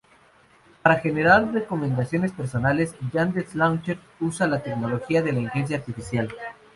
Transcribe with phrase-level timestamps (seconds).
[0.81, 6.27] Para generar recomendaciones personales, Yandex Launcher usa la tecnología de inteligencia artificial.